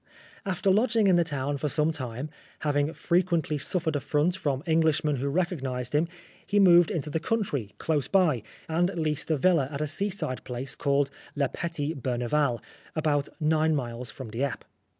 [0.47, 5.29] After lodging in the town for some time, having frequently suffered affront from Englishmen who
[5.29, 6.07] recognised him,
[6.43, 10.73] he moved into the country, close by, and leased a villa at a seaside place
[10.73, 12.59] called Le Petit Berneval,
[12.95, 14.65] about nine miles from Dieppe.